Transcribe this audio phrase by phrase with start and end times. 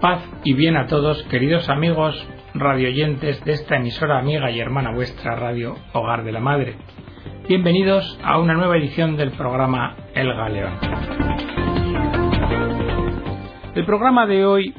[0.00, 5.36] Paz y bien a todos, queridos amigos radioyentes de esta emisora amiga y hermana vuestra
[5.36, 6.76] Radio Hogar de la Madre.
[7.46, 10.72] Bienvenidos a una nueva edición del programa El Galeón.
[13.74, 14.74] El programa de hoy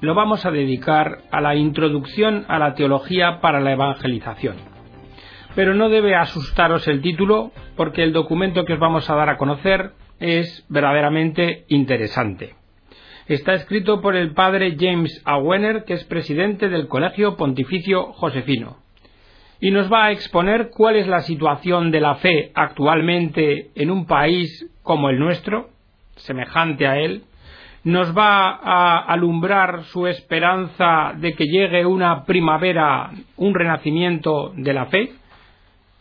[0.00, 4.56] lo vamos a dedicar a la introducción a la teología para la evangelización.
[5.54, 9.36] Pero no debe asustaros el título porque el documento que os vamos a dar a
[9.36, 12.63] conocer es verdaderamente interesante.
[13.26, 18.76] Está escrito por el padre James Awener, que es presidente del Colegio Pontificio Josefino,
[19.60, 24.04] y nos va a exponer cuál es la situación de la fe actualmente en un
[24.04, 25.70] país como el nuestro,
[26.16, 27.22] semejante a él,
[27.82, 34.84] nos va a alumbrar su esperanza de que llegue una primavera, un renacimiento de la
[34.86, 35.14] fe,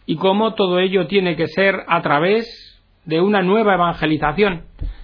[0.05, 4.63] y cómo todo ello tiene que ser a través de una nueva evangelización,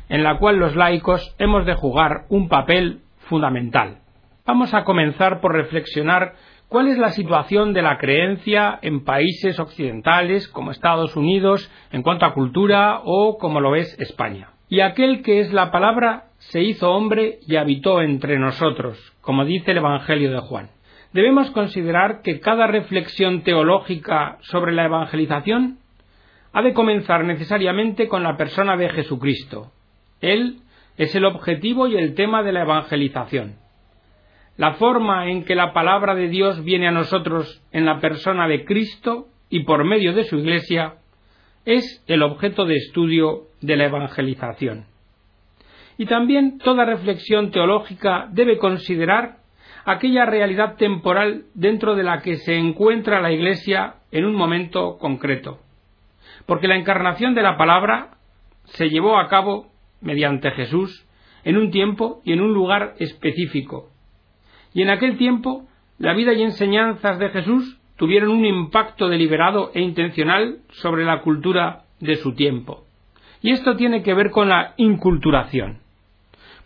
[0.09, 3.99] en la cual los laicos hemos de jugar un papel fundamental.
[4.45, 6.33] Vamos a comenzar por reflexionar
[6.67, 12.25] cuál es la situación de la creencia en países occidentales como Estados Unidos en cuanto
[12.25, 14.49] a cultura o como lo es España.
[14.67, 19.71] Y aquel que es la palabra se hizo hombre y habitó entre nosotros, como dice
[19.71, 20.69] el Evangelio de Juan.
[21.11, 25.79] Debemos considerar que cada reflexión teológica sobre la evangelización
[26.53, 29.71] ha de comenzar necesariamente con la persona de Jesucristo,
[30.21, 30.61] él
[30.97, 33.55] es el objetivo y el tema de la evangelización.
[34.57, 38.65] La forma en que la palabra de Dios viene a nosotros en la persona de
[38.65, 40.95] Cristo y por medio de su Iglesia
[41.65, 44.85] es el objeto de estudio de la evangelización.
[45.97, 49.37] Y también toda reflexión teológica debe considerar
[49.85, 55.59] aquella realidad temporal dentro de la que se encuentra la Iglesia en un momento concreto.
[56.45, 58.17] Porque la encarnación de la palabra
[58.65, 61.05] se llevó a cabo mediante Jesús,
[61.43, 63.89] en un tiempo y en un lugar específico.
[64.73, 69.81] Y en aquel tiempo, la vida y enseñanzas de Jesús tuvieron un impacto deliberado e
[69.81, 72.85] intencional sobre la cultura de su tiempo.
[73.41, 75.79] Y esto tiene que ver con la inculturación.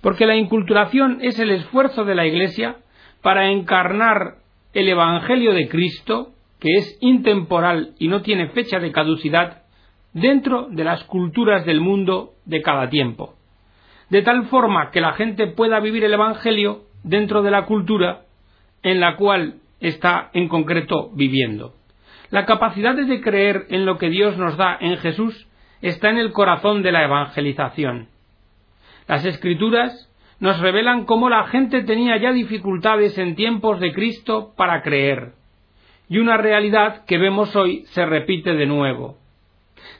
[0.02, 2.78] Porque la inculturación es el esfuerzo de la Iglesia
[3.22, 4.36] para encarnar
[4.74, 9.63] el Evangelio de Cristo, que es intemporal y no tiene fecha de caducidad,
[10.14, 13.34] dentro de las culturas del mundo de cada tiempo,
[14.10, 18.22] de tal forma que la gente pueda vivir el Evangelio dentro de la cultura
[18.84, 21.74] en la cual está en concreto viviendo.
[22.30, 25.48] La capacidad de creer en lo que Dios nos da en Jesús
[25.82, 28.08] está en el corazón de la evangelización.
[29.08, 30.10] Las escrituras
[30.40, 35.34] nos revelan cómo la gente tenía ya dificultades en tiempos de Cristo para creer,
[36.10, 39.23] y una realidad que vemos hoy se repite de nuevo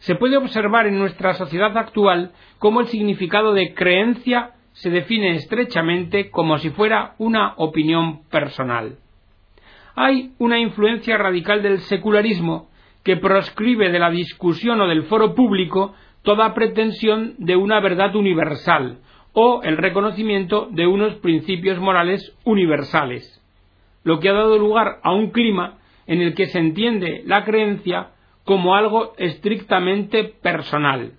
[0.04, 6.30] se puede observar en nuestra sociedad actual cómo el significado de creencia se define estrechamente
[6.30, 8.98] como si fuera una opinión personal.
[9.96, 12.70] Hay una influencia radical del secularismo
[13.06, 18.98] que proscribe de la discusión o del foro público toda pretensión de una verdad universal
[19.32, 23.42] o el reconocimiento de unos principios morales universales,
[24.04, 25.78] lo que ha dado lugar a un clima
[26.08, 28.10] en el que se entiende la creencia
[28.46, 31.14] como algo estrictamente personal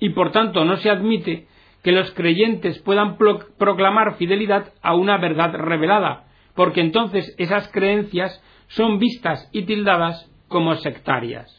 [0.00, 1.46] y por tanto no se admite
[1.82, 6.24] que los creyentes puedan proclamar fidelidad a una verdad revelada,
[6.54, 11.54] porque entonces esas creencias son vistas y tildadas como sectarias.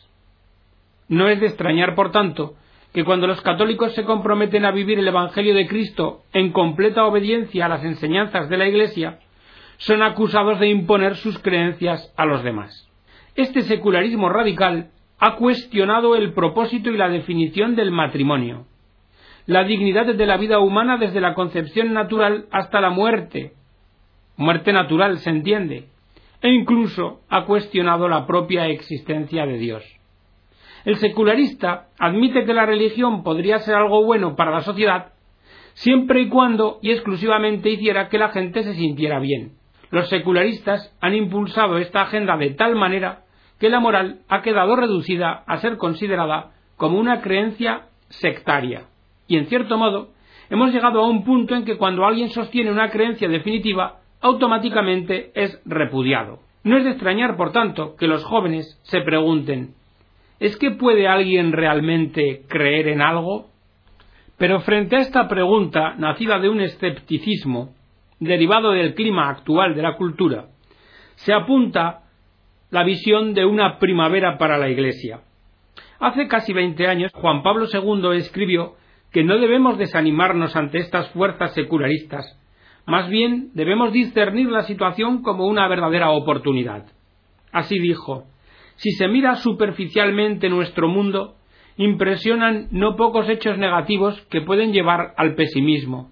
[1.07, 2.55] No es de extrañar, por tanto,
[2.93, 7.65] que cuando los católicos se comprometen a vivir el Evangelio de Cristo en completa obediencia
[7.65, 9.19] a las enseñanzas de la Iglesia,
[9.77, 12.87] son acusados de imponer sus creencias a los demás.
[13.35, 18.65] Este secularismo radical ha cuestionado el propósito y la definición del matrimonio,
[19.45, 23.53] la dignidad de la vida humana desde la concepción natural hasta la muerte,
[24.37, 25.87] muerte natural se entiende,
[26.41, 29.83] e incluso ha cuestionado la propia existencia de Dios.
[30.85, 35.13] El secularista admite que la religión podría ser algo bueno para la sociedad
[35.73, 39.53] siempre y cuando y exclusivamente hiciera que la gente se sintiera bien.
[39.91, 43.23] Los secularistas han impulsado esta agenda de tal manera
[43.59, 48.83] que la moral ha quedado reducida a ser considerada como una creencia sectaria.
[49.27, 50.09] Y en cierto modo,
[50.49, 55.61] hemos llegado a un punto en que cuando alguien sostiene una creencia definitiva, automáticamente es
[55.65, 56.39] repudiado.
[56.63, 59.75] No es de extrañar, por tanto, que los jóvenes se pregunten
[60.39, 63.47] ¿Es que puede alguien realmente creer en algo?
[64.37, 67.73] Pero frente a esta pregunta, nacida de un escepticismo
[68.19, 70.45] derivado del clima actual de la cultura,
[71.15, 72.03] se apunta
[72.71, 75.21] la visión de una primavera para la Iglesia.
[75.99, 78.75] Hace casi veinte años, Juan Pablo II escribió
[79.11, 82.35] que no debemos desanimarnos ante estas fuerzas secularistas,
[82.85, 86.87] Más bien debemos discernir la situación como una verdadera oportunidad.
[87.51, 88.23] Así dijo,
[88.77, 91.35] si se mira superficialmente nuestro mundo,
[91.77, 96.09] impresionan no pocos hechos negativos que pueden llevar al pesimismo.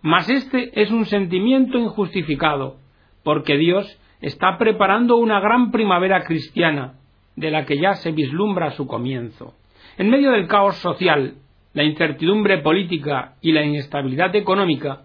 [0.00, 2.76] Mas este es un sentimiento injustificado,
[3.22, 3.86] porque Dios
[4.26, 6.94] está preparando una gran primavera cristiana,
[7.36, 9.54] de la que ya se vislumbra su comienzo.
[9.98, 11.34] En medio del caos social,
[11.74, 15.02] la incertidumbre política y la inestabilidad económica,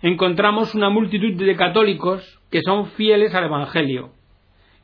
[0.00, 4.12] encontramos una multitud de católicos que son fieles al Evangelio,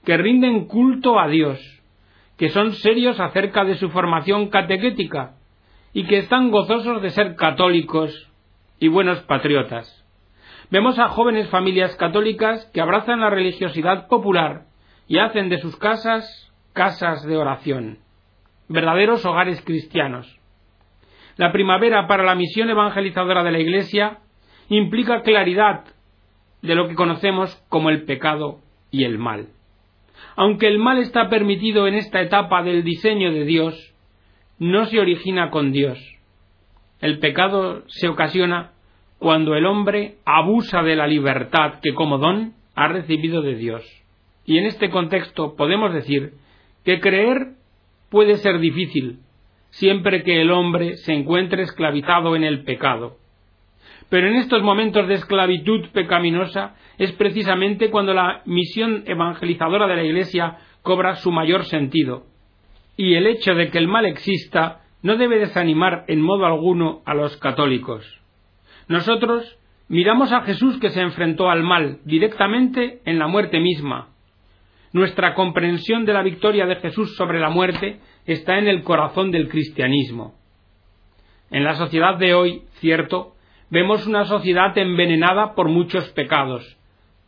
[0.04, 1.58] que rinden culto a Dios,
[2.36, 5.36] que son serios acerca de su formación catequética
[5.94, 8.30] y que están gozosos de ser católicos
[8.78, 9.97] y buenos patriotas.
[10.70, 14.64] Vemos a jóvenes familias católicas que abrazan la religiosidad popular
[15.06, 17.98] y hacen de sus casas casas de oración,
[18.68, 20.38] verdaderos hogares cristianos.
[21.36, 24.18] La primavera para la misión evangelizadora de la Iglesia
[24.68, 25.84] implica claridad
[26.62, 28.60] de lo que conocemos como el pecado
[28.90, 29.48] y el mal.
[30.36, 33.94] Aunque el mal está permitido en esta etapa del diseño de Dios,
[34.58, 35.98] no se origina con Dios.
[37.00, 38.72] El pecado se ocasiona
[39.18, 43.84] cuando el hombre abusa de la libertad que como don ha recibido de Dios.
[44.44, 46.34] Y en este contexto podemos decir
[46.84, 47.54] que creer
[48.10, 49.18] puede ser difícil,
[49.70, 53.16] siempre que el hombre se encuentre esclavizado en el pecado.
[54.08, 60.04] Pero en estos momentos de esclavitud pecaminosa es precisamente cuando la misión evangelizadora de la
[60.04, 62.24] Iglesia cobra su mayor sentido.
[62.96, 67.14] Y el hecho de que el mal exista no debe desanimar en modo alguno a
[67.14, 68.18] los católicos.
[68.88, 69.58] Nosotros
[69.88, 74.08] miramos a Jesús que se enfrentó al mal directamente en la muerte misma,
[74.92, 79.48] nuestra comprensión de la victoria de Jesús sobre la muerte está en el corazón del
[79.48, 80.34] cristianismo.
[81.50, 83.34] En la sociedad de hoy, cierto,
[83.70, 86.78] vemos una sociedad envenenada por muchos pecados,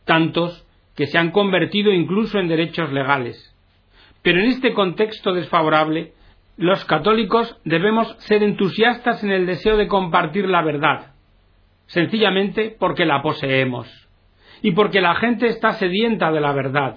[0.05, 3.55] tantos que se han convertido incluso en derechos legales.
[4.23, 6.13] Pero en este contexto desfavorable,
[6.57, 11.10] los católicos debemos ser entusiastas en el deseo de compartir la verdad,
[11.87, 13.87] sencillamente porque la poseemos,
[14.61, 16.95] y porque la gente está sedienta de la verdad.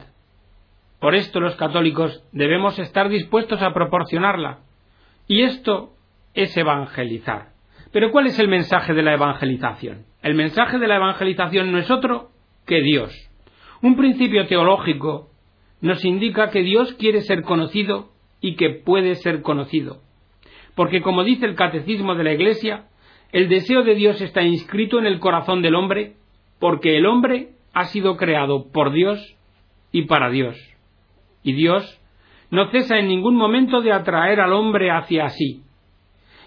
[1.01, 4.61] Por esto los católicos debemos estar dispuestos a proporcionarla.
[5.27, 5.93] Y esto
[6.35, 7.49] es evangelizar.
[7.93, 10.07] Pero ¿cuál es el mensaje de la evangelización?
[10.23, 12.31] El mensaje de la evangelización no es otro
[12.67, 13.13] que Dios.
[13.83, 15.31] Un principio teológico
[15.81, 18.11] nos indica que Dios quiere ser conocido
[18.41, 20.01] y que puede ser conocido.
[20.75, 22.87] Porque como dice el catecismo de la Iglesia,
[23.35, 26.13] el deseo de Dios está inscrito en el corazón del hombre
[26.61, 29.37] porque el hombre ha sido creado por Dios
[29.91, 30.57] y para Dios.
[31.43, 32.01] Y Dios
[32.53, 35.65] no cesa en ningún momento de atraer al hombre hacia sí.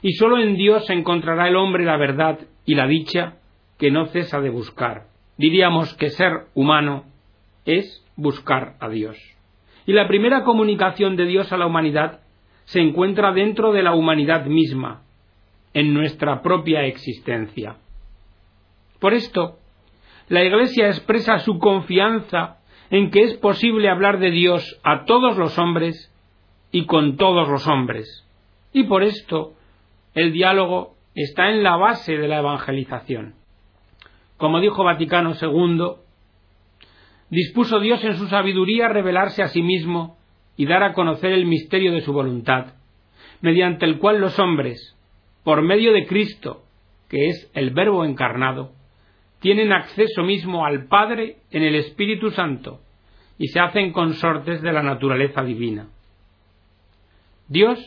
[0.01, 3.36] Y sólo en Dios encontrará el hombre la verdad y la dicha
[3.78, 5.07] que no cesa de buscar.
[5.38, 7.04] Diríamos que ser humano
[7.66, 9.18] es buscar a Dios.
[9.86, 12.22] Y la primera comunicación de Dios a la humanidad
[12.63, 15.04] se encuentra dentro de la humanidad misma,
[15.78, 17.76] en nuestra propia existencia.
[19.00, 19.60] Por esto,
[20.28, 22.58] la Iglesia expresa su confianza
[22.90, 26.12] en que es posible hablar de Dios a todos los hombres
[26.72, 28.28] y con todos los hombres.
[28.74, 29.54] Y por esto
[30.16, 33.36] el diálogo está en la base de la evangelización.
[34.38, 35.92] Como dijo Vaticano II,
[37.30, 40.18] dispuso Dios en su sabiduría revelarse a sí mismo
[40.56, 42.74] y dar a conocer el misterio de su voluntad,
[43.42, 44.96] mediante el cual los hombres,
[45.47, 46.63] por medio de Cristo,
[47.07, 48.73] que es el Verbo encarnado,
[49.39, 52.81] tienen acceso mismo al Padre en el Espíritu Santo
[53.37, 55.87] y se hacen consortes de la naturaleza divina.
[57.47, 57.80] Dios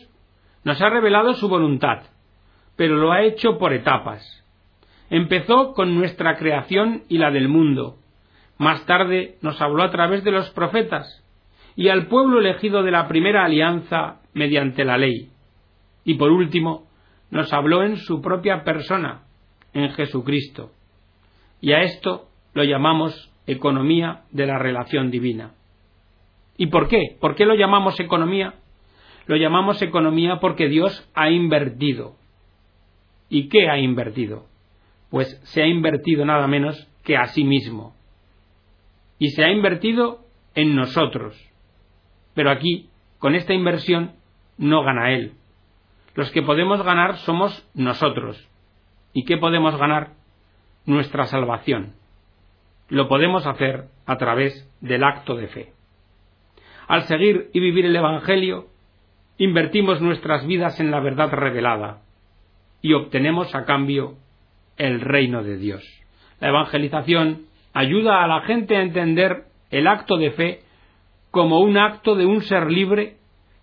[0.65, 2.05] nos ha revelado su voluntad,
[2.77, 4.43] pero lo ha hecho por etapas.
[5.11, 7.99] Empezó con nuestra creación y la del mundo.
[8.57, 11.23] Más tarde nos habló a través de los profetas
[11.77, 15.29] y al pueblo elegido de la primera alianza mediante la ley.
[16.07, 16.89] Y por último,
[17.31, 19.23] nos habló en su propia persona,
[19.73, 20.73] en Jesucristo
[21.61, 25.53] y a esto lo llamamos economía de la relación divina.
[26.57, 27.17] ¿Y por qué?
[27.21, 28.55] ¿Por qué lo llamamos economía?
[29.27, 32.17] Lo llamamos economía porque Dios ha invertido.
[33.29, 34.47] ¿Y qué ha invertido?
[35.11, 37.95] Pues se ha invertido nada menos que a sí mismo.
[39.19, 40.21] Y se ha invertido
[40.55, 41.39] en nosotros.
[42.35, 44.13] Pero aquí, con esta inversión,
[44.57, 45.33] no gana Él.
[46.21, 48.37] Los que podemos ganar somos nosotros.
[49.15, 50.11] ¿Y qué podemos ganar?
[50.85, 51.95] nuestra salvación.
[52.91, 55.73] Lo podemos hacer a través del acto de fe.
[56.89, 58.67] Al seguir y vivir el Evangelio,
[59.39, 62.03] invertimos nuestras vidas en la verdad revelada
[62.83, 64.17] y obtenemos a cambio
[64.77, 65.83] el reino de Dios.
[66.39, 70.61] La evangelización ayuda a la gente a entender el acto de fe
[71.31, 73.20] como un acto de un ser libre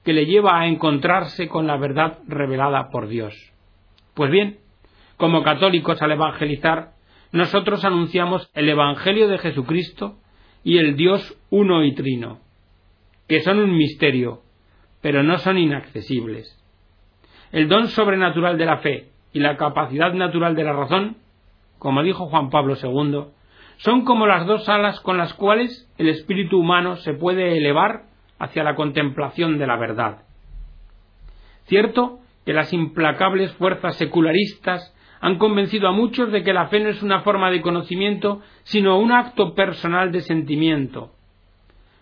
[0.07, 3.33] que le lleva a encontrarse con la verdad revelada por Dios.
[4.13, 4.59] Pues bien,
[5.17, 6.91] como católicos al evangelizar,
[7.33, 10.15] nosotros anunciamos el Evangelio de Jesucristo
[10.63, 12.39] y el Dios uno y trino,
[13.27, 14.43] que son un misterio,
[15.01, 16.57] pero no son inaccesibles.
[17.51, 21.17] El don sobrenatural de la fe y la capacidad natural de la razón,
[21.79, 23.25] como dijo Juan Pablo II,
[23.75, 28.06] son como las dos alas con las cuales el espíritu humano se puede elevar
[28.39, 30.24] hacia la contemplación de la verdad.
[31.65, 36.89] Cierto que las implacables fuerzas secularistas han convencido a muchos de que la fe no
[36.89, 41.12] es una forma de conocimiento, sino un acto personal de sentimiento.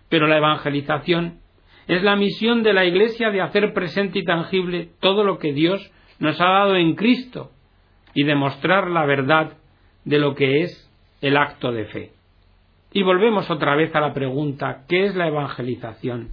[0.10, 1.40] Pero la evangelización
[1.88, 5.92] es la misión de la Iglesia de hacer presente y tangible todo lo que Dios
[6.20, 7.52] nos ha dado en Cristo
[8.14, 9.54] y demostrar la verdad
[10.04, 12.15] de lo que es el acto de fe.
[12.96, 16.30] Y volvemos otra vez a la pregunta, ¿qué es la evangelización?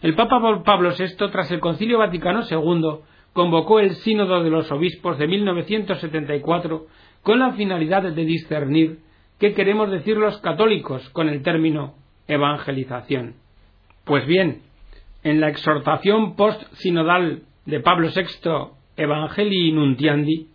[0.00, 3.00] El Papa Pablo VI, tras el Concilio Vaticano II,
[3.34, 6.86] convocó el Sínodo de los Obispos de 1974
[7.22, 9.00] con la finalidad de discernir
[9.38, 11.96] qué queremos decir los católicos con el término
[12.26, 13.34] evangelización.
[14.06, 14.62] Pues bien,
[15.22, 20.48] en la exhortación post-sinodal de Pablo VI, Evangelii Nuntiandi,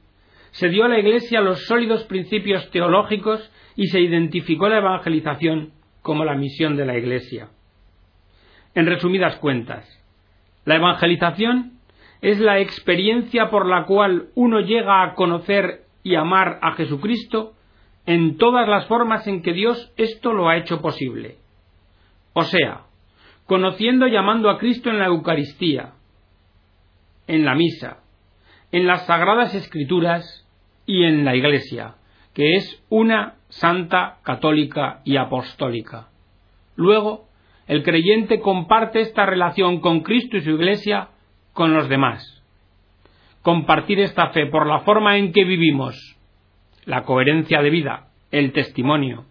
[0.51, 6.25] se dio a la Iglesia los sólidos principios teológicos y se identificó la evangelización como
[6.25, 7.49] la misión de la Iglesia.
[8.75, 9.87] En resumidas cuentas,
[10.65, 11.79] la evangelización
[12.21, 17.53] es la experiencia por la cual uno llega a conocer y amar a Jesucristo
[18.05, 21.37] en todas las formas en que Dios esto lo ha hecho posible.
[22.33, 22.81] O sea,
[23.45, 25.93] conociendo y amando a Cristo en la Eucaristía,
[27.27, 27.99] en la misa,
[28.71, 30.47] en las sagradas escrituras
[30.85, 31.95] y en la Iglesia,
[32.33, 36.07] que es una santa, católica y apostólica.
[36.75, 37.27] Luego,
[37.67, 41.09] el creyente comparte esta relación con Cristo y su Iglesia
[41.53, 42.43] con los demás.
[43.41, 46.17] Compartir esta fe por la forma en que vivimos,
[46.85, 49.25] la coherencia de vida, el testimonio,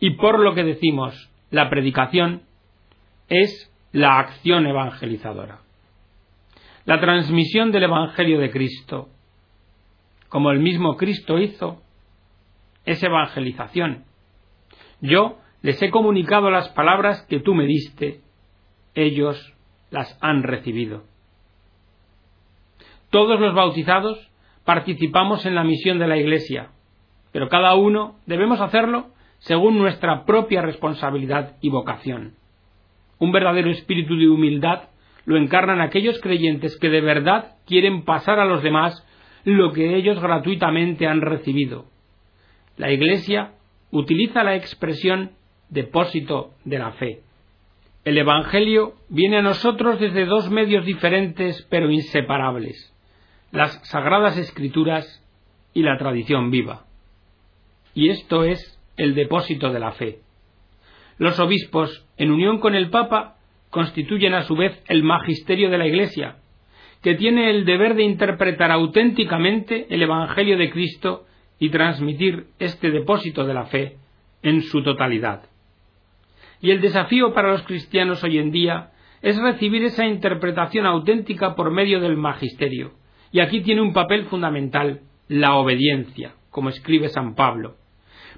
[0.00, 2.42] y por lo que decimos, la predicación,
[3.28, 5.60] es la acción evangelizadora.
[6.84, 9.08] La transmisión del Evangelio de Cristo,
[10.28, 11.82] como el mismo Cristo hizo,
[12.84, 14.04] es evangelización.
[15.00, 18.20] Yo les he comunicado las palabras que tú me diste,
[18.94, 19.54] ellos
[19.90, 21.04] las han recibido.
[23.10, 24.30] Todos los bautizados
[24.64, 26.70] participamos en la misión de la Iglesia,
[27.32, 29.08] pero cada uno debemos hacerlo
[29.38, 32.34] según nuestra propia responsabilidad y vocación.
[33.18, 34.88] Un verdadero espíritu de humildad
[35.28, 39.06] lo encarnan aquellos creyentes que de verdad quieren pasar a los demás
[39.44, 41.84] lo que ellos gratuitamente han recibido.
[42.78, 43.52] La Iglesia
[43.90, 45.32] utiliza la expresión
[45.68, 47.20] depósito de la fe.
[48.06, 52.96] El Evangelio viene a nosotros desde dos medios diferentes pero inseparables,
[53.52, 55.22] las Sagradas Escrituras
[55.74, 56.86] y la tradición viva.
[57.92, 60.20] Y esto es el depósito de la fe.
[61.18, 63.37] Los obispos, en unión con el Papa,
[63.70, 66.36] constituyen a su vez el magisterio de la Iglesia,
[67.02, 71.26] que tiene el deber de interpretar auténticamente el Evangelio de Cristo
[71.58, 73.96] y transmitir este depósito de la fe
[74.42, 75.44] en su totalidad.
[76.60, 78.90] Y el desafío para los cristianos hoy en día
[79.22, 82.92] es recibir esa interpretación auténtica por medio del magisterio.
[83.30, 87.76] Y aquí tiene un papel fundamental la obediencia, como escribe San Pablo.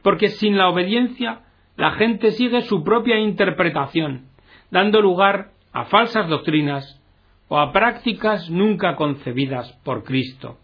[0.02, 1.42] Porque sin la obediencia
[1.76, 4.26] la gente sigue su propia interpretación,
[4.70, 7.00] dando lugar a falsas doctrinas
[7.48, 10.58] o a prácticas nunca concebidas por Cristo.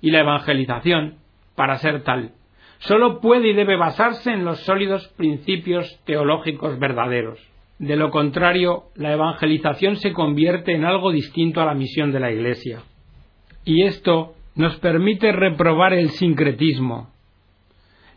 [0.00, 1.16] Y la evangelización,
[1.54, 2.32] para ser tal,
[2.78, 7.38] sólo puede y debe basarse en los sólidos principios teológicos verdaderos.
[7.78, 12.32] De lo contrario, la evangelización se convierte en algo distinto a la misión de la
[12.32, 12.82] Iglesia.
[13.64, 17.10] Y esto nos permite reprobar el sincretismo,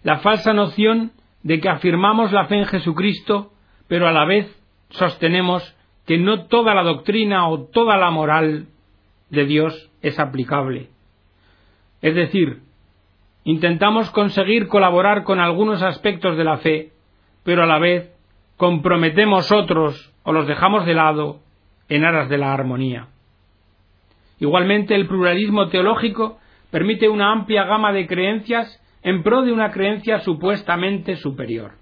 [0.04, 1.12] la falsa noción
[1.44, 3.52] de que afirmamos la fe en Jesucristo,
[3.88, 4.59] pero a la vez
[4.90, 8.68] sostenemos que no toda la doctrina o toda la moral
[9.30, 10.90] de Dios es aplicable.
[12.02, 12.62] Es decir,
[13.44, 16.92] intentamos conseguir colaborar con algunos aspectos de la fe,
[17.44, 18.12] pero a la vez
[18.58, 21.40] comprometemos otros o los dejamos de lado
[21.88, 23.08] en aras de la armonía.
[24.40, 26.40] Igualmente, el pluralismo teológico
[26.72, 31.74] permite una amplia gama de creencias en pro de una creencia supuestamente superior.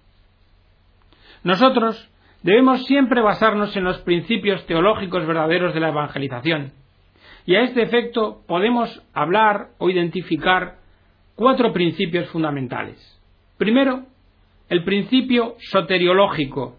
[1.43, 2.09] Nosotros
[2.43, 6.71] debemos siempre basarnos en los principios teológicos verdaderos de la evangelización.
[7.45, 10.77] Y a este efecto podemos hablar o identificar
[11.35, 12.97] cuatro principios fundamentales.
[13.57, 14.05] Primero,
[14.69, 16.75] el principio soteriológico.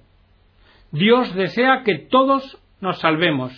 [0.92, 3.52] Dios desea que todos nos salvemos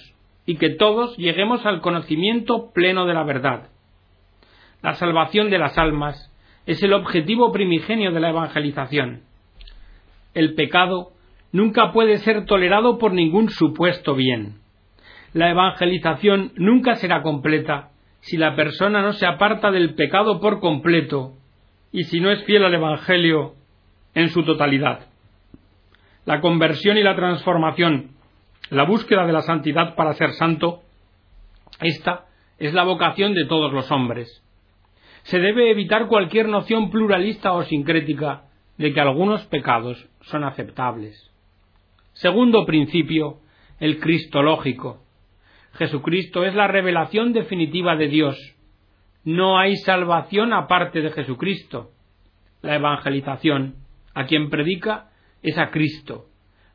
[0.47, 3.69] y que todos lleguemos al conocimiento pleno de la verdad.
[4.83, 6.33] La salvación de las almas
[6.67, 9.23] es el objetivo primigenio de la evangelización.
[10.35, 11.13] El pecado
[11.53, 14.61] nunca puede ser tolerado por ningún supuesto bien.
[15.33, 17.91] La evangelización nunca será completa
[18.21, 21.35] si la persona no se aparta del pecado por completo
[21.93, 23.55] y si no es fiel al Evangelio
[24.15, 25.07] en su totalidad.
[26.25, 28.11] La conversión y la transformación,
[28.71, 30.83] la búsqueda de la santidad para ser santo,
[31.81, 32.27] esta
[32.59, 34.45] es la vocación de todos los hombres.
[35.23, 38.43] Se debe evitar cualquier noción pluralista o sincrética
[38.79, 41.30] de que algunos pecados son aceptables.
[42.13, 43.39] Segundo principio,
[43.79, 45.03] el cristológico.
[45.75, 48.37] Jesucristo es la revelación definitiva de Dios.
[49.25, 51.91] No hay salvación aparte de Jesucristo.
[52.63, 53.77] La evangelización,
[54.15, 55.11] a quien predica,
[55.43, 56.27] es a Cristo,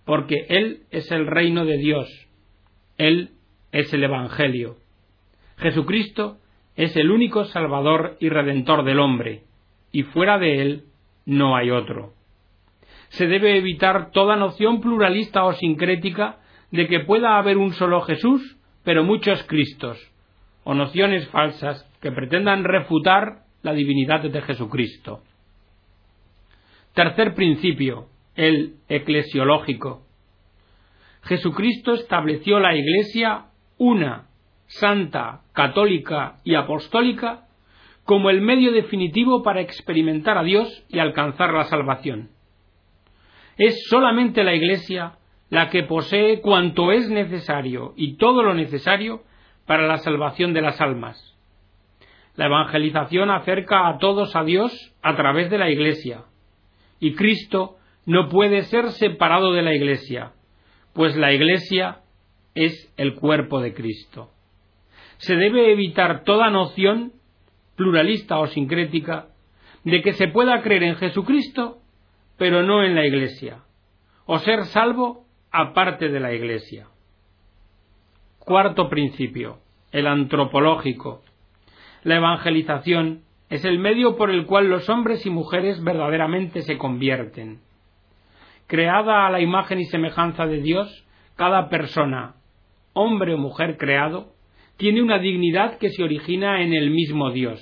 [0.06, 2.08] porque Él es el reino de Dios.
[2.98, 3.32] Él
[3.72, 4.78] es el Evangelio.
[5.58, 6.38] Jesucristo
[6.76, 9.44] es el único Salvador y Redentor del hombre,
[9.92, 10.84] y fuera de Él
[11.26, 12.14] no hay otro.
[13.16, 16.38] Se debe evitar toda noción pluralista o sincrética
[16.72, 19.98] de que pueda haber un solo Jesús pero muchos Cristos,
[20.64, 25.24] o nociones falsas que pretendan refutar la divinidad de Jesucristo.
[26.94, 30.04] Tercer principio, el eclesiológico.
[31.24, 34.28] Jesucristo estableció la Iglesia una,
[34.68, 37.48] santa, católica y apostólica
[38.04, 42.35] como el medio definitivo para experimentar a Dios y alcanzar la salvación.
[43.58, 45.14] Es solamente la Iglesia
[45.50, 49.24] la que posee cuanto es necesario y todo lo necesario
[49.66, 51.36] para la salvación de las almas.
[52.36, 56.26] La evangelización acerca a todos a Dios a través de la Iglesia,
[57.00, 60.34] y Cristo no puede ser separado de la Iglesia,
[60.94, 62.00] pues la Iglesia
[62.56, 64.30] es el cuerpo de Cristo.
[65.18, 67.14] Se debe evitar toda noción,
[67.76, 69.28] pluralista o sincrética,
[69.84, 71.78] de que se pueda creer en Jesucristo,
[72.38, 73.60] pero no en la Iglesia,
[74.26, 76.88] o ser salvo aparte de la Iglesia.
[78.40, 79.60] Cuarto principio,
[79.92, 81.24] el antropológico.
[82.04, 87.62] La evangelización es el medio por el cual los hombres y mujeres verdaderamente se convierten.
[88.68, 92.36] Creada a la imagen y semejanza de Dios, cada persona,
[92.94, 94.34] hombre o mujer creado,
[94.78, 97.62] tiene una dignidad que se origina en el mismo Dios.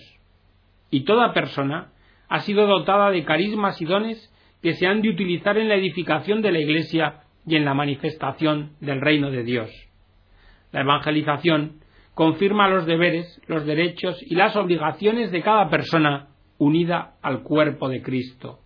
[0.89, 1.91] Y toda persona
[2.27, 4.32] ha sido dotada de carismas y dones
[4.63, 8.71] que se han de utilizar en la edificación de la Iglesia y en la manifestación
[8.79, 9.69] del reino de Dios.
[10.71, 11.81] La evangelización
[12.15, 18.01] confirma los deberes, los derechos y las obligaciones de cada persona unida al cuerpo de
[18.01, 18.59] Cristo.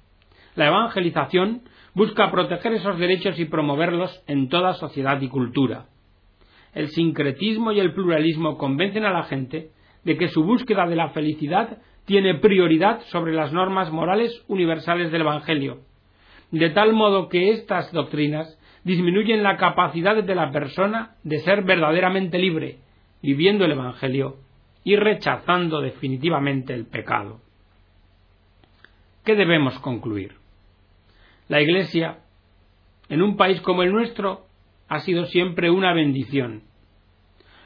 [0.55, 1.63] La evangelización
[1.95, 5.87] busca proteger esos derechos y promoverlos en toda sociedad y cultura.
[6.75, 9.71] El sincretismo y el pluralismo convencen a la gente
[10.03, 15.21] de que su búsqueda de la felicidad tiene prioridad sobre las normas morales universales del
[15.21, 15.81] Evangelio,
[16.51, 22.39] de tal modo que estas doctrinas disminuyen la capacidad de la persona de ser verdaderamente
[22.39, 22.77] libre,
[23.21, 24.37] viviendo el Evangelio
[24.85, 27.41] y rechazando definitivamente el pecado.
[29.25, 30.35] ¿Qué debemos concluir?
[31.49, 32.19] La Iglesia,
[33.09, 34.45] en un país como el nuestro,
[34.87, 36.63] ha sido siempre una bendición.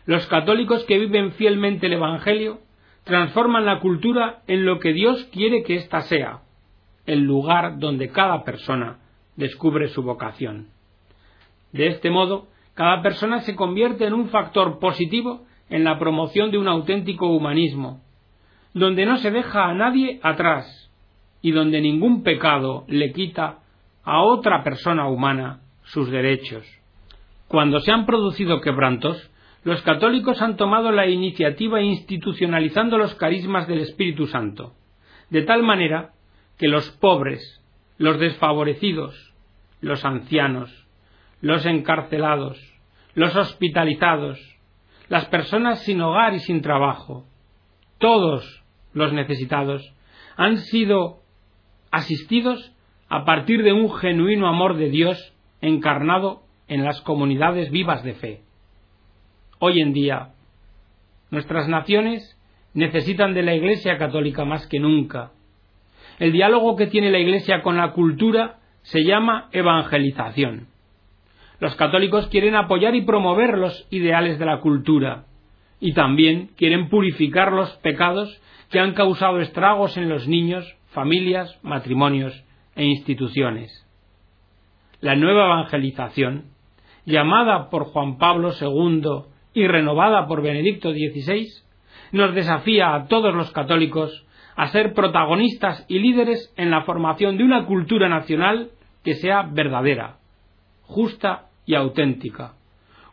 [0.07, 2.61] Los católicos que viven fielmente el Evangelio
[3.03, 6.41] transforman la cultura en lo que Dios quiere que ésta sea,
[7.05, 8.99] el lugar donde cada persona
[9.35, 10.67] descubre su vocación.
[11.71, 16.57] De este modo, cada persona se convierte en un factor positivo en la promoción de
[16.57, 18.01] un auténtico humanismo,
[18.73, 20.91] donde no se deja a nadie atrás
[21.41, 23.59] y donde ningún pecado le quita
[24.03, 26.65] a otra persona humana sus derechos.
[27.47, 29.30] Cuando se han producido quebrantos,
[29.63, 34.73] los católicos han tomado la iniciativa institucionalizando los carismas del Espíritu Santo,
[35.29, 36.13] de tal manera
[36.57, 37.63] que los pobres,
[37.97, 39.33] los desfavorecidos,
[39.79, 40.87] los ancianos,
[41.41, 42.59] los encarcelados,
[43.13, 44.39] los hospitalizados,
[45.09, 47.25] las personas sin hogar y sin trabajo,
[47.99, 49.93] todos los necesitados,
[50.37, 51.19] han sido
[51.91, 52.73] asistidos
[53.09, 58.41] a partir de un genuino amor de Dios encarnado en las comunidades vivas de fe.
[59.63, 60.29] Hoy en día,
[61.29, 62.35] nuestras naciones
[62.73, 65.33] necesitan de la Iglesia católica más que nunca.
[66.17, 70.65] El diálogo que tiene la Iglesia con la cultura se llama evangelización.
[71.59, 75.25] Los católicos quieren apoyar y promover los ideales de la cultura,
[75.79, 82.33] y también quieren purificar los pecados que han causado estragos en los niños, familias, matrimonios
[82.75, 83.87] e instituciones.
[85.01, 86.45] La nueva evangelización,
[87.05, 91.47] llamada por Juan Pablo II y renovada por Benedicto XVI,
[92.11, 97.43] nos desafía a todos los católicos a ser protagonistas y líderes en la formación de
[97.43, 98.69] una cultura nacional
[99.03, 100.17] que sea verdadera,
[100.83, 102.53] justa y auténtica,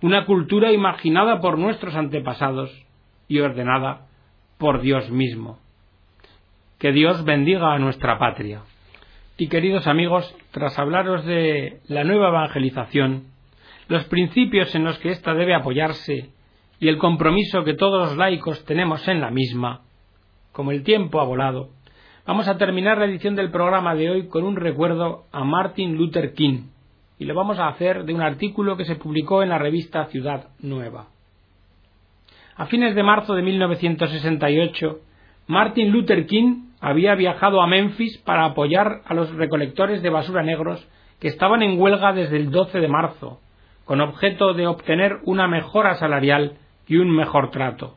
[0.02, 2.70] una cultura imaginada por nuestros antepasados
[3.28, 4.06] y ordenada
[4.58, 5.58] por Dios mismo.
[6.78, 8.62] Que Dios bendiga a nuestra patria.
[9.36, 13.24] Y queridos amigos, tras hablaros de la nueva evangelización,
[13.88, 16.30] los principios en los que ésta debe apoyarse
[16.78, 19.80] y el compromiso que todos los laicos tenemos en la misma,
[20.52, 21.70] como el tiempo ha volado,
[22.26, 26.34] vamos a terminar la edición del programa de hoy con un recuerdo a Martin Luther
[26.34, 26.64] King,
[27.18, 30.48] y lo vamos a hacer de un artículo que se publicó en la revista Ciudad
[30.60, 31.08] Nueva.
[32.56, 35.00] A fines de marzo de 1968,
[35.46, 40.86] Martin Luther King había viajado a Memphis para apoyar a los recolectores de basura negros
[41.20, 43.40] que estaban en huelga desde el 12 de marzo,
[43.88, 47.94] con objeto de obtener una mejora salarial y un mejor trato.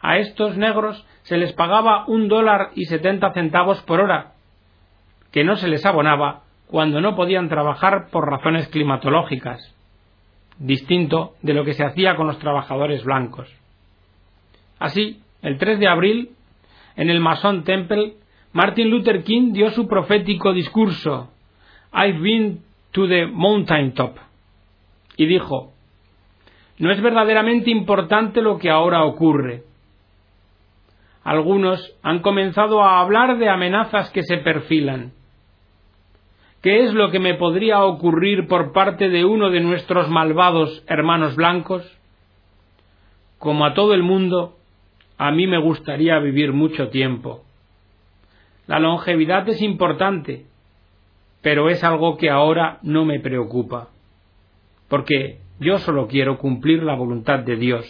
[0.00, 4.32] A estos negros se les pagaba un dólar y setenta centavos por hora,
[5.32, 9.60] que no se les abonaba cuando no podían trabajar por razones climatológicas,
[10.58, 13.54] distinto de lo que se hacía con los trabajadores blancos.
[14.78, 16.30] Así, el 3 de abril,
[16.96, 18.14] en el Mason Temple,
[18.54, 21.30] Martin Luther King dio su profético discurso
[21.92, 22.62] I've been
[22.92, 24.16] to the mountain top
[25.20, 25.74] y dijo
[26.78, 29.64] No es verdaderamente importante lo que ahora ocurre.
[31.22, 35.12] Algunos han comenzado a hablar de amenazas que se perfilan
[36.62, 41.36] ¿Qué es lo que me podría ocurrir por parte de uno de nuestros malvados hermanos
[41.36, 41.82] blancos?
[43.38, 44.56] Como a todo el mundo,
[45.18, 47.42] a mí me gustaría vivir mucho tiempo.
[48.66, 50.46] La longevidad es importante,
[51.42, 53.88] pero es algo que ahora no me preocupa,
[54.90, 57.86] porque yo solo quiero cumplir la voluntad de Dios,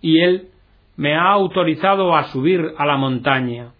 [0.00, 0.48] y Él
[0.96, 3.72] me ha autorizado a subir a la montaña,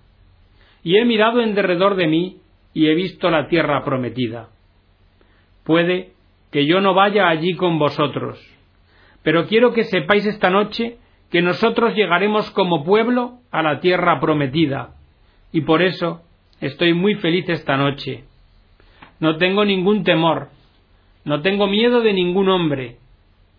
[0.83, 2.39] y he mirado en derredor de mí
[2.75, 4.49] y he visto la tierra prometida.
[5.65, 6.13] Puede
[6.51, 8.39] que yo no vaya allí con vosotros,
[9.23, 10.99] pero quiero que sepáis esta noche
[11.31, 14.95] que nosotros llegaremos como pueblo a la tierra prometida,
[15.53, 16.23] y por eso
[16.61, 18.25] estoy muy feliz esta noche.
[19.21, 20.49] No tengo ningún temor,
[21.25, 22.97] no tengo miedo de ningún hombre.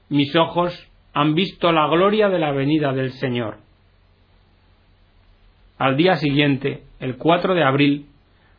[0.10, 3.58] Mis ojos han visto la gloria de la venida del Señor.
[5.78, 8.06] Al día siguiente, el 4 de abril,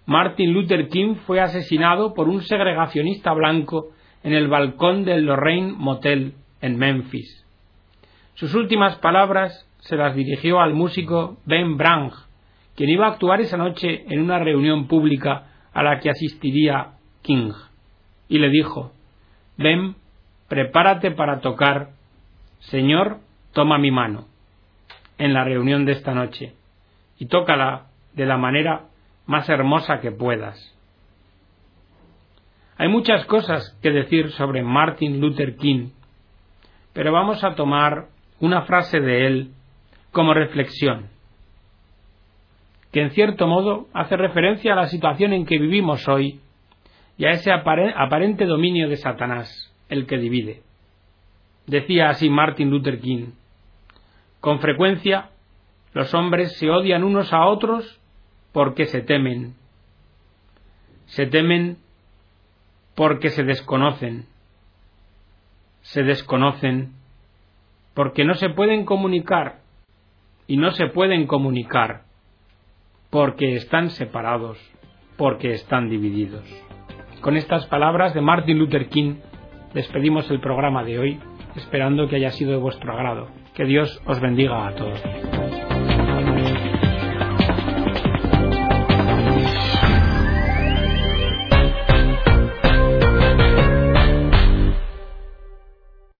[0.06, 3.88] Martin Luther King fue asesinado por un segregacionista blanco
[4.22, 7.46] en el balcón del Lorraine Motel en Memphis.
[8.34, 12.14] Sus últimas palabras se las dirigió al músico Ben Branch,
[12.74, 17.52] quien iba a actuar esa noche en una reunión pública a la que asistiría King,
[18.30, 18.92] y le dijo
[19.58, 19.96] Ben,
[20.48, 21.90] prepárate para tocar
[22.60, 23.18] Señor,
[23.52, 24.26] toma mi mano
[25.18, 26.54] en la reunión de esta noche
[27.18, 28.86] y tócala de la manera
[29.26, 30.58] más hermosa que puedas.
[32.78, 35.90] Hay muchas cosas que decir sobre Martin Luther King,
[36.94, 38.06] pero vamos a tomar
[38.40, 39.50] una frase de él
[40.12, 41.08] como reflexión,
[42.92, 46.40] que en cierto modo hace referencia a la situación en que vivimos hoy
[47.20, 50.62] y a ese aparente dominio de Satanás, el que divide.
[51.66, 53.32] Decía así Martin Luther King,
[54.40, 55.28] con frecuencia
[55.92, 58.00] los hombres se odian unos a otros
[58.52, 59.54] porque se temen.
[61.04, 61.76] Se temen
[62.94, 64.24] porque se desconocen.
[65.82, 66.94] Se desconocen
[67.92, 69.58] porque no se pueden comunicar
[70.46, 72.04] y no se pueden comunicar
[73.10, 74.58] porque están separados,
[75.18, 76.69] porque están divididos.
[77.20, 79.16] Con estas palabras de Martin Luther King
[79.74, 81.20] despedimos el programa de hoy,
[81.54, 83.28] esperando que haya sido de vuestro agrado.
[83.54, 85.49] Que Dios os bendiga a todos.